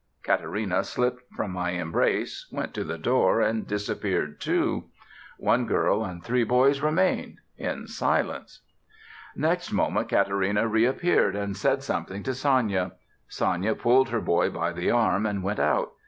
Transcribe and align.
Katarina 0.23 0.83
slipped 0.83 1.21
from 1.35 1.51
my 1.51 1.69
embrace, 1.73 2.47
went 2.51 2.73
to 2.73 2.83
the 2.83 2.97
door, 2.97 3.39
and 3.39 3.67
disappeared 3.67 4.41
too. 4.41 4.85
One 5.37 5.67
girl 5.67 6.03
and 6.03 6.23
three 6.23 6.43
boys 6.43 6.81
remained 6.81 7.37
in 7.55 7.85
silence. 7.85 8.61
Next 9.35 9.71
moment 9.71 10.09
Katarina 10.09 10.67
reappeared, 10.67 11.35
and 11.35 11.55
said 11.55 11.83
something 11.83 12.23
to 12.23 12.31
Sanya. 12.31 12.93
Sanya 13.29 13.75
pulled 13.77 14.09
her 14.09 14.21
boy 14.21 14.49
by 14.49 14.73
the 14.73 14.89
arm, 14.89 15.27
and 15.27 15.43
went 15.43 15.59
out. 15.59 15.91